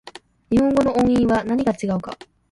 [0.49, 2.17] 日本語の音韻は何が違うか